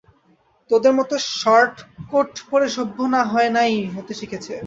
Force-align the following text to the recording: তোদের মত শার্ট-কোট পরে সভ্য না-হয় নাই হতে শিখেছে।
তোদের 0.69 0.93
মত 0.93 1.11
শার্ট-কোট 1.33 2.31
পরে 2.49 2.67
সভ্য 2.69 2.97
না-হয় 3.13 3.49
নাই 3.49 3.71
হতে 3.95 4.13
শিখেছে। 4.13 4.53